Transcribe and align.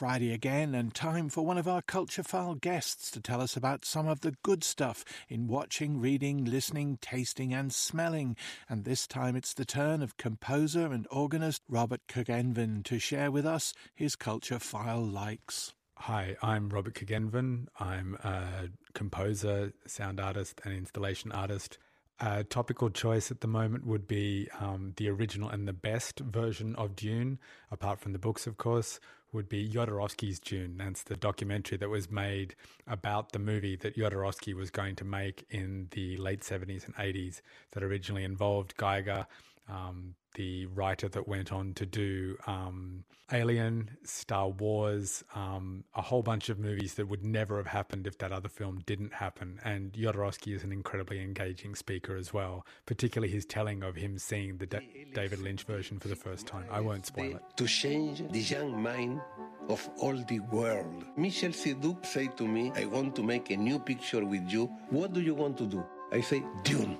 Friday 0.00 0.32
again, 0.32 0.74
and 0.74 0.94
time 0.94 1.28
for 1.28 1.44
one 1.44 1.58
of 1.58 1.68
our 1.68 1.82
Culture 1.82 2.22
File 2.22 2.54
guests 2.54 3.10
to 3.10 3.20
tell 3.20 3.42
us 3.42 3.54
about 3.54 3.84
some 3.84 4.08
of 4.08 4.22
the 4.22 4.34
good 4.42 4.64
stuff 4.64 5.04
in 5.28 5.46
watching, 5.46 6.00
reading, 6.00 6.46
listening, 6.46 6.96
tasting, 7.02 7.52
and 7.52 7.70
smelling. 7.70 8.34
And 8.66 8.86
this 8.86 9.06
time 9.06 9.36
it's 9.36 9.52
the 9.52 9.66
turn 9.66 10.00
of 10.00 10.16
composer 10.16 10.86
and 10.86 11.06
organist 11.10 11.60
Robert 11.68 12.00
Curgenven 12.08 12.82
to 12.84 12.98
share 12.98 13.30
with 13.30 13.44
us 13.44 13.74
his 13.94 14.16
Culture 14.16 14.58
File 14.58 15.04
likes. 15.04 15.74
Hi, 15.98 16.34
I'm 16.42 16.70
Robert 16.70 16.94
Curgenven. 16.94 17.66
I'm 17.78 18.14
a 18.24 18.70
composer, 18.94 19.74
sound 19.86 20.18
artist, 20.18 20.62
and 20.64 20.72
installation 20.72 21.30
artist. 21.30 21.76
A 22.22 22.44
topical 22.44 22.90
choice 22.90 23.30
at 23.30 23.40
the 23.40 23.46
moment 23.46 23.86
would 23.86 24.06
be 24.06 24.46
um, 24.60 24.92
the 24.96 25.08
original 25.08 25.48
and 25.48 25.66
the 25.66 25.72
best 25.72 26.20
version 26.20 26.74
of 26.76 26.94
Dune, 26.94 27.38
apart 27.70 27.98
from 27.98 28.12
the 28.12 28.18
books, 28.18 28.46
of 28.46 28.58
course, 28.58 29.00
would 29.32 29.48
be 29.48 29.68
Jodorowsky's 29.68 30.38
Dune. 30.38 30.76
That's 30.76 31.02
the 31.02 31.16
documentary 31.16 31.78
that 31.78 31.88
was 31.88 32.10
made 32.10 32.56
about 32.86 33.32
the 33.32 33.38
movie 33.38 33.76
that 33.76 33.96
Jodorowsky 33.96 34.54
was 34.54 34.70
going 34.70 34.96
to 34.96 35.04
make 35.04 35.46
in 35.48 35.88
the 35.92 36.18
late 36.18 36.42
70s 36.42 36.84
and 36.84 36.94
80s 36.96 37.40
that 37.72 37.82
originally 37.82 38.24
involved 38.24 38.76
Giger, 38.76 39.26
um, 39.68 40.14
the 40.34 40.66
writer 40.66 41.08
that 41.08 41.26
went 41.26 41.52
on 41.52 41.74
to 41.74 41.86
do 41.86 42.36
um, 42.46 43.04
Alien, 43.32 43.90
Star 44.04 44.48
Wars, 44.48 45.22
um, 45.34 45.84
a 45.94 46.02
whole 46.02 46.22
bunch 46.22 46.48
of 46.48 46.58
movies 46.58 46.94
that 46.94 47.08
would 47.08 47.24
never 47.24 47.56
have 47.58 47.66
happened 47.66 48.06
if 48.06 48.18
that 48.18 48.32
other 48.32 48.48
film 48.48 48.80
didn't 48.86 49.12
happen. 49.12 49.60
And 49.64 49.92
Jodorowsky 49.92 50.54
is 50.54 50.64
an 50.64 50.72
incredibly 50.72 51.20
engaging 51.20 51.74
speaker 51.74 52.16
as 52.16 52.32
well, 52.32 52.66
particularly 52.86 53.32
his 53.32 53.44
telling 53.44 53.82
of 53.82 53.96
him 53.96 54.18
seeing 54.18 54.56
the 54.56 54.66
da- 54.66 55.06
David 55.14 55.40
Lynch 55.40 55.64
version 55.64 55.98
for 55.98 56.08
the 56.08 56.16
first 56.16 56.46
time. 56.46 56.66
I 56.70 56.80
won't 56.80 57.06
spoil 57.06 57.36
it. 57.36 57.42
To 57.56 57.66
change 57.66 58.22
the 58.30 58.40
young 58.40 58.80
mind 58.82 59.20
of 59.68 59.88
all 59.98 60.16
the 60.16 60.40
world. 60.40 61.04
Michel 61.16 61.50
Seydoux 61.50 62.04
said 62.04 62.36
to 62.38 62.46
me, 62.46 62.72
I 62.74 62.86
want 62.86 63.14
to 63.16 63.22
make 63.22 63.50
a 63.50 63.56
new 63.56 63.78
picture 63.78 64.24
with 64.24 64.48
you. 64.50 64.66
What 64.90 65.12
do 65.12 65.20
you 65.20 65.34
want 65.34 65.58
to 65.58 65.66
do? 65.66 65.84
I 66.12 66.20
say, 66.20 66.42
Dune. 66.64 66.98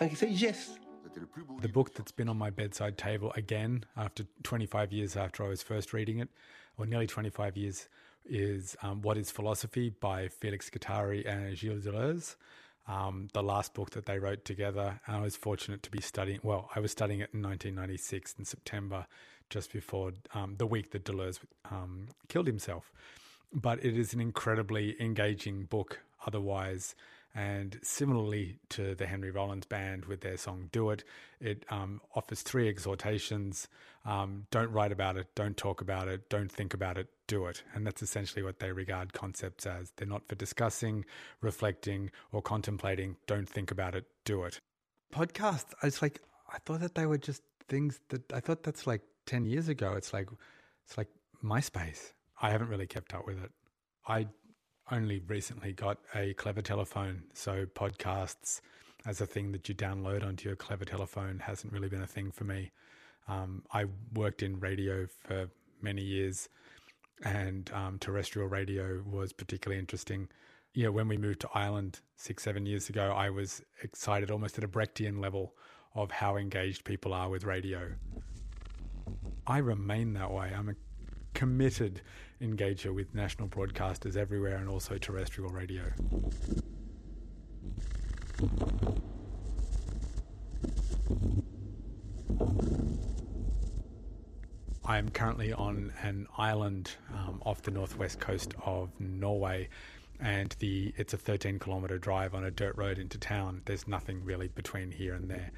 And 0.00 0.10
he 0.10 0.16
said, 0.16 0.30
yes. 0.30 0.78
The 1.60 1.68
book 1.68 1.94
that's 1.94 2.12
been 2.12 2.28
on 2.28 2.36
my 2.36 2.50
bedside 2.50 2.98
table 2.98 3.32
again 3.36 3.84
after 3.96 4.24
25 4.42 4.92
years 4.92 5.16
after 5.16 5.44
I 5.44 5.48
was 5.48 5.62
first 5.62 5.92
reading 5.92 6.18
it, 6.18 6.28
or 6.76 6.86
nearly 6.86 7.06
25 7.06 7.56
years, 7.56 7.88
is 8.24 8.76
um, 8.82 9.02
What 9.02 9.16
is 9.16 9.30
Philosophy 9.30 9.90
by 9.90 10.28
Felix 10.28 10.68
Guattari 10.68 11.26
and 11.26 11.56
Gilles 11.56 11.84
Deleuze. 11.84 12.36
Um, 12.88 13.28
the 13.32 13.42
last 13.42 13.74
book 13.74 13.90
that 13.90 14.06
they 14.06 14.18
wrote 14.18 14.44
together. 14.44 15.00
And 15.06 15.16
I 15.16 15.20
was 15.20 15.36
fortunate 15.36 15.82
to 15.84 15.90
be 15.90 16.00
studying, 16.00 16.38
well, 16.42 16.70
I 16.76 16.80
was 16.80 16.92
studying 16.92 17.20
it 17.20 17.30
in 17.32 17.42
1996 17.42 18.36
in 18.38 18.44
September, 18.44 19.06
just 19.50 19.72
before 19.72 20.12
um, 20.34 20.54
the 20.58 20.66
week 20.66 20.90
that 20.92 21.04
Deleuze 21.04 21.40
um, 21.70 22.06
killed 22.28 22.46
himself. 22.46 22.92
But 23.52 23.84
it 23.84 23.96
is 23.96 24.12
an 24.12 24.20
incredibly 24.20 25.00
engaging 25.00 25.64
book 25.64 26.00
otherwise. 26.26 26.94
And 27.36 27.78
similarly 27.82 28.58
to 28.70 28.94
the 28.94 29.06
Henry 29.06 29.30
Rollins 29.30 29.66
Band 29.66 30.06
with 30.06 30.22
their 30.22 30.38
song 30.38 30.70
Do 30.72 30.90
It, 30.90 31.04
it 31.38 31.66
um, 31.68 32.00
offers 32.14 32.40
three 32.40 32.66
exhortations 32.66 33.68
um, 34.06 34.46
don't 34.52 34.70
write 34.70 34.92
about 34.92 35.16
it, 35.16 35.26
don't 35.34 35.56
talk 35.56 35.80
about 35.80 36.06
it, 36.06 36.28
don't 36.30 36.50
think 36.50 36.72
about 36.72 36.96
it, 36.96 37.08
do 37.26 37.46
it. 37.46 37.64
And 37.74 37.84
that's 37.84 38.02
essentially 38.02 38.42
what 38.42 38.60
they 38.60 38.70
regard 38.70 39.12
concepts 39.12 39.66
as. 39.66 39.90
They're 39.96 40.06
not 40.06 40.28
for 40.28 40.36
discussing, 40.36 41.04
reflecting, 41.40 42.12
or 42.30 42.40
contemplating. 42.40 43.16
Don't 43.26 43.48
think 43.48 43.72
about 43.72 43.96
it, 43.96 44.04
do 44.24 44.44
it. 44.44 44.60
Podcasts, 45.12 45.74
it's 45.82 46.02
like, 46.02 46.20
I 46.52 46.58
thought 46.58 46.80
that 46.80 46.94
they 46.94 47.06
were 47.06 47.18
just 47.18 47.42
things 47.68 47.98
that 48.10 48.32
I 48.32 48.38
thought 48.38 48.62
that's 48.62 48.86
like 48.86 49.02
10 49.26 49.44
years 49.44 49.68
ago. 49.68 49.94
It's 49.94 50.12
like, 50.12 50.28
it's 50.84 50.96
like 50.96 51.08
MySpace. 51.42 52.12
I 52.40 52.50
haven't 52.50 52.68
really 52.68 52.86
kept 52.86 53.12
up 53.12 53.26
with 53.26 53.42
it. 53.42 53.50
I 54.06 54.28
only 54.90 55.20
recently 55.26 55.72
got 55.72 55.98
a 56.14 56.34
clever 56.34 56.62
telephone, 56.62 57.24
so 57.32 57.66
podcasts 57.66 58.60
as 59.04 59.20
a 59.20 59.26
thing 59.26 59.52
that 59.52 59.68
you 59.68 59.74
download 59.74 60.24
onto 60.24 60.48
your 60.48 60.56
clever 60.56 60.84
telephone 60.84 61.38
hasn't 61.38 61.72
really 61.72 61.88
been 61.88 62.02
a 62.02 62.06
thing 62.06 62.30
for 62.30 62.44
me. 62.44 62.70
Um, 63.28 63.62
I 63.72 63.86
worked 64.14 64.42
in 64.42 64.60
radio 64.60 65.06
for 65.06 65.48
many 65.80 66.02
years, 66.02 66.48
and 67.24 67.70
um, 67.72 67.98
terrestrial 67.98 68.48
radio 68.48 69.02
was 69.08 69.32
particularly 69.32 69.78
interesting. 69.78 70.28
Yeah, 70.74 70.88
when 70.88 71.08
we 71.08 71.16
moved 71.16 71.40
to 71.40 71.48
Ireland 71.54 72.00
six, 72.16 72.42
seven 72.42 72.66
years 72.66 72.88
ago, 72.88 73.12
I 73.16 73.30
was 73.30 73.62
excited 73.82 74.30
almost 74.30 74.58
at 74.58 74.64
a 74.64 74.68
Brechtian 74.68 75.20
level 75.20 75.54
of 75.94 76.10
how 76.10 76.36
engaged 76.36 76.84
people 76.84 77.14
are 77.14 77.28
with 77.28 77.44
radio. 77.44 77.92
I 79.46 79.58
remain 79.58 80.12
that 80.14 80.30
way. 80.30 80.52
I'm 80.54 80.76
committed 81.36 82.00
engager 82.40 82.94
with 82.94 83.14
national 83.14 83.46
broadcasters 83.46 84.16
everywhere 84.16 84.56
and 84.56 84.70
also 84.70 84.96
terrestrial 84.96 85.50
radio. 85.50 85.82
I 94.86 94.96
am 94.96 95.10
currently 95.10 95.52
on 95.52 95.92
an 96.02 96.26
island 96.38 96.92
um, 97.12 97.42
off 97.44 97.60
the 97.60 97.70
northwest 97.70 98.18
coast 98.18 98.54
of 98.64 98.88
Norway, 98.98 99.68
and 100.18 100.56
the 100.58 100.94
it's 100.96 101.12
a 101.12 101.18
13 101.18 101.58
kilometer 101.58 101.98
drive 101.98 102.34
on 102.34 102.44
a 102.44 102.50
dirt 102.50 102.78
road 102.78 102.98
into 102.98 103.18
town. 103.18 103.60
There's 103.66 103.86
nothing 103.86 104.24
really 104.24 104.48
between 104.48 104.90
here 104.90 105.12
and 105.12 105.28
there, 105.28 105.50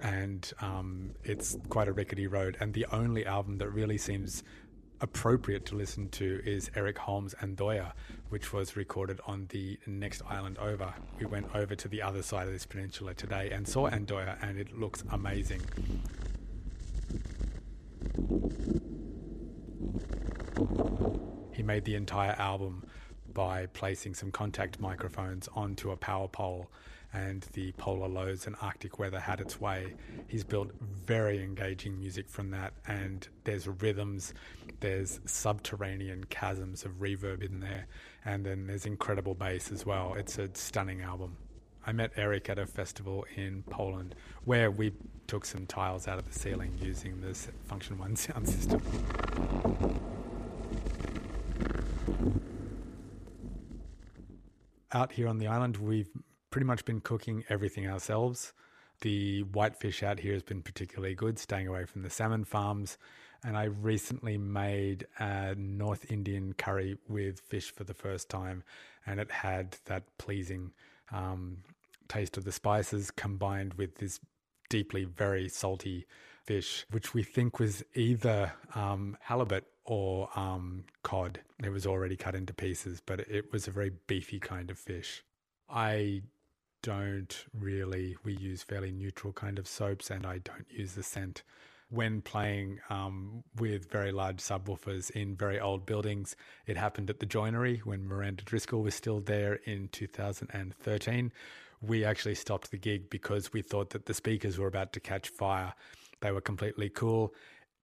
and 0.00 0.52
um, 0.60 1.10
it's 1.22 1.56
quite 1.68 1.86
a 1.86 1.92
rickety 1.92 2.26
road. 2.26 2.56
And 2.58 2.74
the 2.74 2.86
only 2.90 3.24
album 3.24 3.58
that 3.58 3.68
really 3.68 3.98
seems 3.98 4.42
appropriate 5.00 5.66
to 5.66 5.74
listen 5.74 6.08
to 6.10 6.40
is 6.44 6.70
Eric 6.74 6.98
Holmes' 6.98 7.34
Andøya, 7.42 7.92
which 8.28 8.52
was 8.52 8.76
recorded 8.76 9.20
on 9.26 9.46
the 9.50 9.78
next 9.86 10.22
island 10.28 10.58
over. 10.58 10.94
We 11.18 11.26
went 11.26 11.54
over 11.54 11.74
to 11.74 11.88
the 11.88 12.02
other 12.02 12.22
side 12.22 12.46
of 12.46 12.52
this 12.52 12.66
peninsula 12.66 13.14
today 13.14 13.50
and 13.50 13.66
saw 13.66 13.90
Andøya, 13.90 14.36
and 14.42 14.58
it 14.58 14.78
looks 14.78 15.04
amazing. 15.10 15.60
He 21.52 21.62
made 21.62 21.84
the 21.84 21.94
entire 21.94 22.34
album 22.38 22.84
by 23.34 23.66
placing 23.66 24.14
some 24.14 24.30
contact 24.30 24.80
microphones 24.80 25.48
onto 25.54 25.90
a 25.90 25.96
power 25.96 26.28
pole 26.28 26.70
and 27.14 27.46
the 27.52 27.72
polar 27.72 28.08
lows 28.08 28.46
and 28.46 28.56
Arctic 28.60 28.98
weather 28.98 29.20
had 29.20 29.40
its 29.40 29.60
way. 29.60 29.94
He's 30.26 30.42
built 30.42 30.72
very 30.80 31.42
engaging 31.42 31.96
music 31.96 32.28
from 32.28 32.50
that, 32.50 32.74
and 32.88 33.26
there's 33.44 33.68
rhythms, 33.68 34.34
there's 34.80 35.20
subterranean 35.24 36.24
chasms 36.28 36.84
of 36.84 36.98
reverb 36.98 37.42
in 37.42 37.60
there, 37.60 37.86
and 38.24 38.44
then 38.44 38.66
there's 38.66 38.84
incredible 38.84 39.34
bass 39.34 39.70
as 39.70 39.86
well. 39.86 40.14
It's 40.14 40.38
a 40.38 40.50
stunning 40.54 41.02
album. 41.02 41.36
I 41.86 41.92
met 41.92 42.12
Eric 42.16 42.48
at 42.48 42.58
a 42.58 42.66
festival 42.66 43.26
in 43.36 43.62
Poland 43.70 44.16
where 44.44 44.70
we 44.70 44.92
took 45.26 45.44
some 45.44 45.66
tiles 45.66 46.08
out 46.08 46.18
of 46.18 46.26
the 46.26 46.36
ceiling 46.36 46.76
using 46.80 47.20
this 47.20 47.48
Function 47.66 47.98
One 47.98 48.16
sound 48.16 48.48
system. 48.48 48.80
Out 54.94 55.10
here 55.10 55.26
on 55.26 55.38
the 55.38 55.48
island, 55.48 55.78
we've 55.78 56.08
pretty 56.50 56.66
much 56.66 56.84
been 56.84 57.00
cooking 57.00 57.42
everything 57.48 57.88
ourselves. 57.88 58.52
The 59.00 59.42
whitefish 59.42 60.04
out 60.04 60.20
here 60.20 60.34
has 60.34 60.44
been 60.44 60.62
particularly 60.62 61.16
good, 61.16 61.36
staying 61.40 61.66
away 61.66 61.84
from 61.84 62.02
the 62.02 62.10
salmon 62.10 62.44
farms. 62.44 62.96
And 63.42 63.56
I 63.56 63.64
recently 63.64 64.38
made 64.38 65.08
a 65.18 65.56
North 65.56 66.12
Indian 66.12 66.52
curry 66.52 66.96
with 67.08 67.40
fish 67.40 67.72
for 67.72 67.82
the 67.82 67.92
first 67.92 68.30
time, 68.30 68.62
and 69.04 69.18
it 69.18 69.32
had 69.32 69.78
that 69.86 70.04
pleasing 70.16 70.70
um, 71.10 71.58
taste 72.06 72.36
of 72.36 72.44
the 72.44 72.52
spices 72.52 73.10
combined 73.10 73.74
with 73.74 73.96
this 73.96 74.20
deeply 74.70 75.04
very 75.04 75.48
salty 75.48 76.06
fish, 76.44 76.86
which 76.92 77.12
we 77.12 77.24
think 77.24 77.58
was 77.58 77.82
either 77.94 78.52
um, 78.76 79.16
halibut 79.20 79.64
or 79.84 80.28
um, 80.36 80.84
cod. 81.02 81.40
It 81.62 81.70
was 81.70 81.86
already 81.86 82.16
cut 82.16 82.34
into 82.34 82.54
pieces, 82.54 83.02
but 83.04 83.20
it 83.20 83.52
was 83.52 83.68
a 83.68 83.70
very 83.70 83.92
beefy 84.06 84.38
kind 84.38 84.70
of 84.70 84.78
fish. 84.78 85.22
I 85.68 86.22
don't 86.82 87.46
really, 87.58 88.16
we 88.24 88.34
use 88.34 88.62
fairly 88.62 88.92
neutral 88.92 89.32
kind 89.32 89.58
of 89.58 89.66
soaps 89.66 90.10
and 90.10 90.26
I 90.26 90.38
don't 90.38 90.66
use 90.70 90.92
the 90.92 91.02
scent. 91.02 91.42
When 91.90 92.22
playing 92.22 92.80
um, 92.90 93.44
with 93.56 93.90
very 93.90 94.10
large 94.10 94.38
subwoofers 94.38 95.10
in 95.10 95.36
very 95.36 95.60
old 95.60 95.86
buildings, 95.86 96.34
it 96.66 96.76
happened 96.76 97.08
at 97.08 97.20
the 97.20 97.26
joinery 97.26 97.80
when 97.84 98.06
Miranda 98.06 98.42
Driscoll 98.42 98.82
was 98.82 98.94
still 98.94 99.20
there 99.20 99.54
in 99.64 99.88
2013. 99.92 101.32
We 101.80 102.04
actually 102.04 102.34
stopped 102.34 102.70
the 102.70 102.78
gig 102.78 103.10
because 103.10 103.52
we 103.52 103.62
thought 103.62 103.90
that 103.90 104.06
the 104.06 104.14
speakers 104.14 104.58
were 104.58 104.66
about 104.66 104.92
to 104.94 105.00
catch 105.00 105.28
fire. 105.28 105.74
They 106.20 106.32
were 106.32 106.40
completely 106.40 106.88
cool. 106.88 107.34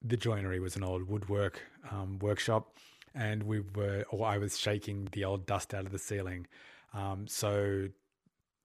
The 0.03 0.17
joinery 0.17 0.59
was 0.59 0.75
an 0.75 0.83
old 0.83 1.07
woodwork 1.07 1.61
um, 1.91 2.17
workshop, 2.19 2.75
and 3.13 3.43
we 3.43 3.59
were, 3.59 4.03
or 4.09 4.25
I 4.25 4.37
was 4.39 4.57
shaking 4.57 5.09
the 5.11 5.25
old 5.25 5.45
dust 5.45 5.73
out 5.73 5.85
of 5.85 5.91
the 5.91 5.99
ceiling. 5.99 6.47
Um, 6.93 7.27
so 7.27 7.89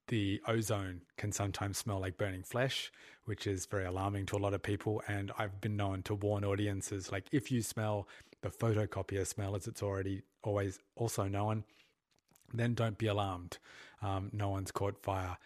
the 0.08 0.40
ozone 0.46 1.02
can 1.16 1.32
sometimes 1.32 1.78
smell 1.78 2.00
like 2.00 2.16
burning 2.16 2.42
flesh, 2.42 2.90
which 3.24 3.46
is 3.46 3.66
very 3.66 3.84
alarming 3.84 4.26
to 4.26 4.36
a 4.36 4.38
lot 4.38 4.54
of 4.54 4.62
people. 4.62 5.02
And 5.08 5.32
I've 5.38 5.60
been 5.60 5.76
known 5.76 6.02
to 6.04 6.14
warn 6.14 6.44
audiences 6.44 7.12
like, 7.12 7.26
if 7.32 7.50
you 7.52 7.60
smell 7.60 8.08
the 8.42 8.48
photocopier 8.48 9.26
smell, 9.26 9.56
as 9.56 9.66
it's 9.66 9.82
already 9.82 10.22
always 10.42 10.78
also 10.94 11.24
known, 11.24 11.64
then 12.54 12.74
don't 12.74 12.96
be 12.96 13.08
alarmed. 13.08 13.58
Um, 14.00 14.30
no 14.32 14.50
one's 14.50 14.70
caught 14.70 15.02
fire. 15.02 15.36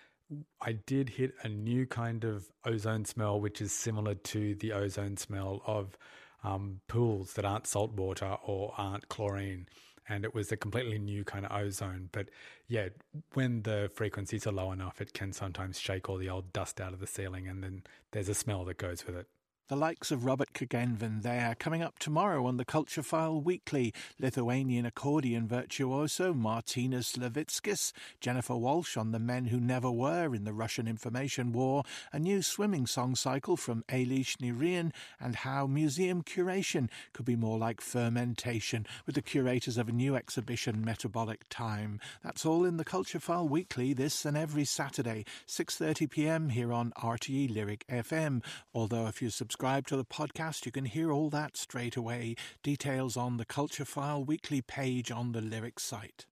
I 0.60 0.72
did 0.72 1.10
hit 1.10 1.34
a 1.42 1.48
new 1.48 1.86
kind 1.86 2.24
of 2.24 2.50
ozone 2.64 3.04
smell, 3.04 3.40
which 3.40 3.60
is 3.60 3.72
similar 3.72 4.14
to 4.14 4.54
the 4.54 4.72
ozone 4.72 5.16
smell 5.16 5.62
of 5.66 5.96
um, 6.44 6.80
pools 6.88 7.34
that 7.34 7.44
aren't 7.44 7.66
salt 7.66 7.92
water 7.92 8.36
or 8.44 8.74
aren't 8.76 9.08
chlorine. 9.08 9.66
And 10.08 10.24
it 10.24 10.34
was 10.34 10.50
a 10.50 10.56
completely 10.56 10.98
new 10.98 11.24
kind 11.24 11.46
of 11.46 11.52
ozone. 11.52 12.08
But 12.12 12.30
yeah, 12.66 12.88
when 13.34 13.62
the 13.62 13.90
frequencies 13.94 14.46
are 14.46 14.52
low 14.52 14.72
enough, 14.72 15.00
it 15.00 15.12
can 15.12 15.32
sometimes 15.32 15.78
shake 15.78 16.08
all 16.08 16.16
the 16.16 16.30
old 16.30 16.52
dust 16.52 16.80
out 16.80 16.92
of 16.92 17.00
the 17.00 17.06
ceiling, 17.06 17.46
and 17.46 17.62
then 17.62 17.82
there's 18.12 18.28
a 18.28 18.34
smell 18.34 18.64
that 18.64 18.78
goes 18.78 19.06
with 19.06 19.16
it. 19.16 19.28
The 19.70 19.76
likes 19.76 20.10
of 20.10 20.24
Robert 20.24 20.52
Curgenven 20.52 21.22
there, 21.22 21.54
coming 21.56 21.80
up 21.80 22.00
tomorrow 22.00 22.44
on 22.44 22.56
the 22.56 22.64
Culture 22.64 23.04
File 23.04 23.40
Weekly. 23.40 23.94
Lithuanian 24.18 24.84
accordion 24.84 25.46
virtuoso 25.46 26.34
Martynas 26.34 27.16
Levickis, 27.16 27.92
Jennifer 28.20 28.56
Walsh 28.56 28.96
on 28.96 29.12
the 29.12 29.20
men 29.20 29.44
who 29.44 29.60
never 29.60 29.88
were 29.88 30.34
in 30.34 30.42
the 30.42 30.52
Russian 30.52 30.88
Information 30.88 31.52
War, 31.52 31.84
a 32.12 32.18
new 32.18 32.42
swimming 32.42 32.84
song 32.84 33.14
cycle 33.14 33.56
from 33.56 33.84
Eilish 33.88 34.38
Nirian, 34.38 34.90
and 35.20 35.36
how 35.36 35.68
museum 35.68 36.24
curation 36.24 36.88
could 37.12 37.24
be 37.24 37.36
more 37.36 37.56
like 37.56 37.80
fermentation 37.80 38.84
with 39.06 39.14
the 39.14 39.22
curators 39.22 39.78
of 39.78 39.88
a 39.88 39.92
new 39.92 40.16
exhibition, 40.16 40.84
Metabolic 40.84 41.48
Time. 41.48 42.00
That's 42.24 42.44
all 42.44 42.64
in 42.64 42.76
the 42.76 42.84
Culture 42.84 43.20
File 43.20 43.48
Weekly 43.48 43.92
this 43.92 44.24
and 44.24 44.36
every 44.36 44.64
Saturday, 44.64 45.26
6:30 45.46 46.10
p.m. 46.10 46.48
here 46.48 46.72
on 46.72 46.90
RTE 47.00 47.54
Lyric 47.54 47.86
FM. 47.86 48.42
Although 48.74 49.06
if 49.06 49.22
you 49.22 49.30
subscribe 49.30 49.59
subscribe 49.60 49.86
to 49.86 49.94
the 49.94 50.06
podcast, 50.06 50.64
you 50.64 50.72
can 50.72 50.86
hear 50.86 51.12
all 51.12 51.28
that 51.28 51.54
straight 51.54 51.94
away. 51.94 52.34
Details 52.62 53.14
on 53.14 53.36
the 53.36 53.44
Culture 53.44 53.84
File 53.84 54.24
weekly 54.24 54.62
page 54.62 55.10
on 55.10 55.32
the 55.32 55.42
Lyric 55.42 55.78
site. 55.78 56.24